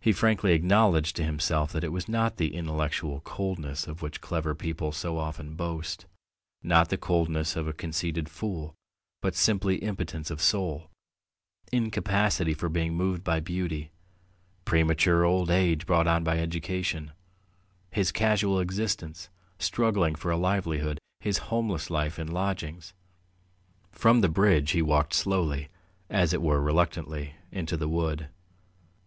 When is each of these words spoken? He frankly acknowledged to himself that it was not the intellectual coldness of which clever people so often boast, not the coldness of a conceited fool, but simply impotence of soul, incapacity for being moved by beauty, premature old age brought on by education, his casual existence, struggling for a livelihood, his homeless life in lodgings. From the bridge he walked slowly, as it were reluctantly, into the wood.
He 0.00 0.12
frankly 0.12 0.54
acknowledged 0.54 1.16
to 1.16 1.22
himself 1.22 1.70
that 1.72 1.84
it 1.84 1.92
was 1.92 2.08
not 2.08 2.38
the 2.38 2.54
intellectual 2.54 3.20
coldness 3.20 3.86
of 3.86 4.00
which 4.00 4.22
clever 4.22 4.54
people 4.54 4.90
so 4.90 5.18
often 5.18 5.54
boast, 5.54 6.06
not 6.62 6.88
the 6.88 6.96
coldness 6.96 7.56
of 7.56 7.68
a 7.68 7.74
conceited 7.74 8.30
fool, 8.30 8.74
but 9.20 9.34
simply 9.34 9.76
impotence 9.80 10.30
of 10.30 10.40
soul, 10.40 10.88
incapacity 11.70 12.54
for 12.54 12.70
being 12.70 12.94
moved 12.94 13.22
by 13.22 13.38
beauty, 13.38 13.90
premature 14.64 15.24
old 15.26 15.50
age 15.50 15.84
brought 15.84 16.06
on 16.06 16.24
by 16.24 16.38
education, 16.38 17.12
his 17.90 18.12
casual 18.12 18.60
existence, 18.60 19.28
struggling 19.58 20.14
for 20.14 20.30
a 20.30 20.38
livelihood, 20.38 20.98
his 21.20 21.36
homeless 21.52 21.90
life 21.90 22.18
in 22.18 22.26
lodgings. 22.28 22.94
From 23.92 24.22
the 24.22 24.30
bridge 24.30 24.70
he 24.70 24.80
walked 24.80 25.12
slowly, 25.12 25.68
as 26.08 26.32
it 26.32 26.40
were 26.40 26.62
reluctantly, 26.62 27.34
into 27.52 27.76
the 27.76 27.88
wood. 27.90 28.30